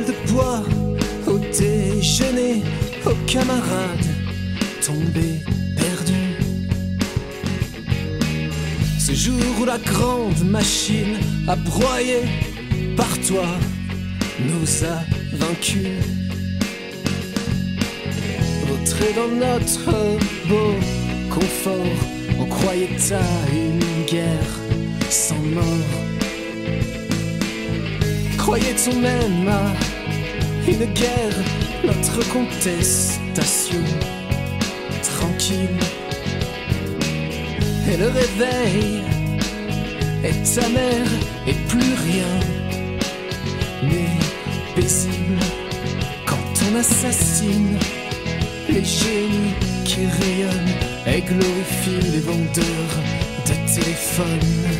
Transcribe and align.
de 0.00 0.12
poids, 0.30 0.62
au 1.26 1.38
déjeuner, 1.38 2.62
aux 3.04 3.26
camarades 3.26 4.08
tombés, 4.80 5.40
perdus. 5.76 6.38
Ce 8.98 9.12
jour 9.12 9.38
où 9.60 9.64
la 9.66 9.78
grande 9.78 10.42
machine 10.44 11.18
a 11.46 11.56
broyé 11.56 12.22
par 12.96 13.12
toi 13.26 13.44
nous 14.40 14.84
a 14.86 15.02
vaincus. 15.36 15.88
Rentrer 18.70 19.12
dans 19.14 19.28
notre 19.28 19.90
beau 20.48 20.74
confort, 21.28 21.98
on 22.40 22.46
croyait 22.46 23.12
à 23.12 23.54
une 23.54 24.06
guerre 24.06 24.52
sans 25.10 25.42
mort. 25.54 26.12
Croyait-on 28.42 28.98
même 28.98 29.48
à 29.48 29.72
une 30.68 30.84
guerre, 30.94 31.38
notre 31.84 32.28
contestation 32.28 33.78
tranquille 35.00 35.78
Et 37.88 37.96
le 37.96 38.08
réveil 38.08 39.02
est 40.24 40.58
amer 40.58 41.06
et 41.46 41.54
plus 41.68 41.94
rien 42.08 42.34
n'est 43.84 44.74
paisible 44.74 45.38
quand 46.26 46.36
on 46.68 46.80
assassine 46.80 47.78
les 48.68 48.84
génies 48.84 49.54
qui 49.84 50.00
rayonnent 50.00 50.76
et 51.06 51.20
glorifient 51.20 52.10
les 52.10 52.20
vendeurs 52.20 52.96
de 53.46 53.72
téléphones. 53.72 54.71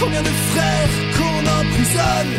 Combien 0.00 0.22
de 0.22 0.28
frères 0.28 0.94
qu'on 1.16 1.38
emprisonne. 1.60 2.34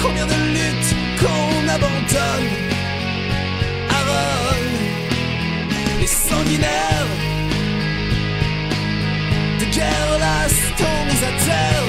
Combien 0.00 0.26
de 0.26 0.38
luttes 0.54 0.94
qu'on 1.20 1.68
abandonne. 1.68 2.50
Aaron, 3.90 4.62
les 6.00 6.06
sanguinaires 6.06 7.12
de 9.60 9.64
guerre 9.66 10.18
lasse 10.18 10.62
mis 11.08 11.24
à 11.24 11.32
terre 11.44 11.88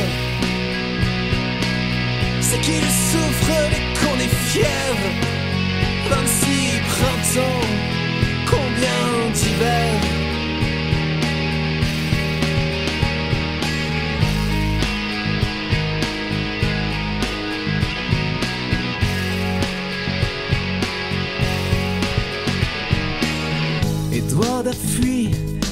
C'est 2.41 2.59
qu'ils 2.59 2.91
souffrent 3.11 3.71
et 3.71 3.83
qu'on 3.99 4.19
est 4.19 4.36
fier. 4.52 4.95
26 6.09 6.81
printemps, 6.89 7.92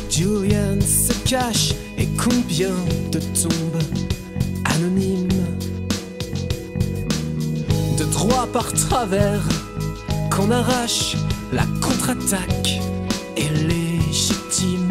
Julian 0.10 0.80
se 0.82 1.14
cache 1.28 1.74
et 1.98 2.08
combien 2.18 2.76
de 3.12 3.20
tombes 3.20 3.82
anonymes. 4.66 5.30
De 7.98 8.04
droit 8.04 8.48
par 8.52 8.72
travers 8.74 9.42
qu'on 10.30 10.52
arrache, 10.52 11.16
la 11.54 11.64
contre-attaque 11.82 12.82
est 13.38 13.52
légitime. 13.66 14.90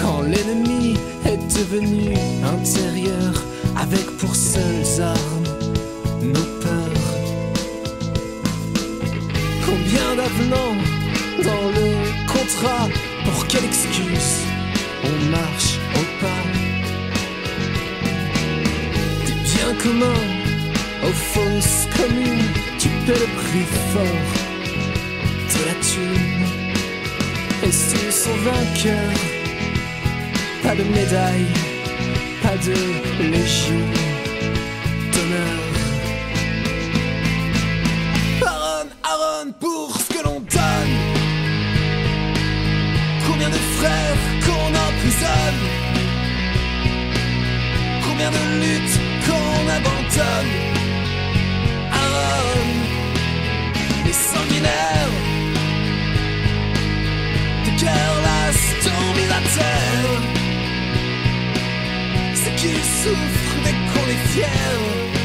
Quand 0.00 0.22
l'ennemi 0.22 0.94
est 1.26 1.36
devenu 1.36 2.14
intérieur 2.44 3.34
avec 3.76 4.06
pour 4.18 4.34
seules 4.34 5.02
armes 5.02 5.44
nos 6.22 6.48
peurs. 6.62 7.14
Combien 9.66 10.16
d'avenants 10.16 10.95
dans 11.42 11.68
le 11.78 11.88
contrat. 12.26 12.88
Pour 13.24 13.46
quelle 13.46 13.64
excuse 13.64 14.44
on 15.04 15.30
marche 15.30 15.78
au 15.94 16.04
pas? 16.20 16.44
Des 19.26 19.34
biens 19.48 19.74
communs 19.82 20.26
aux 21.04 21.16
fausses 21.32 21.86
communes 21.96 22.52
Tu 22.78 22.88
paies 23.04 23.20
le 23.24 23.30
prix 23.40 23.66
fort. 23.92 24.32
De 25.52 25.60
la 25.68 25.74
thune. 25.88 26.46
Et 27.64 27.72
sous 27.72 28.10
son 28.10 28.36
vainqueur 28.48 29.12
Pas 30.62 30.74
de 30.74 30.84
médaille, 30.84 31.46
pas 32.42 32.56
de 32.66 33.22
légion 33.30 33.95
Combien 48.06 48.30
de 48.30 48.42
luttes 48.60 49.00
qu'on 49.24 49.68
abandonne. 49.78 50.54
Aaron, 51.92 52.70
les 54.04 54.12
sanguinaires. 54.12 55.14
De 57.64 57.70
guerre 57.80 58.16
lasse 58.26 58.68
t'ont 58.84 59.08
mis 59.16 59.30
à 59.38 59.40
terre. 59.56 60.20
C'est 62.34 62.54
qu'ils 62.56 62.86
souffrent 63.02 63.58
dès 63.64 63.76
qu'on 63.90 64.06
est 64.10 64.24
fier 64.32 65.15